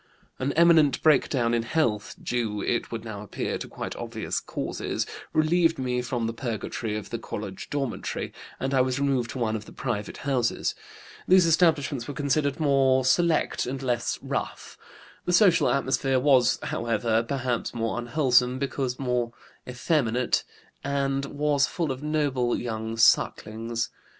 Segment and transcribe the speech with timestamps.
[0.39, 5.77] "An imminent breakdown in health due, it would now appear, to quite obvious causes relieved
[5.77, 9.65] me from the purgatory of the college dormitory, and I was removed to one of
[9.65, 10.73] the private houses.
[11.27, 14.75] These establishments were considered more select and less 'rough.'
[15.25, 19.33] The social atmosphere was, however, perhaps more unwholesome, because more
[19.69, 20.43] effeminate,
[20.83, 23.91] and was full of noble young sucklings.